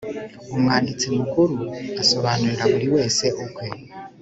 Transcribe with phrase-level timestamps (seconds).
[0.53, 1.55] umwanditsi mukuru
[2.01, 3.67] asobanurira buri wese ukwe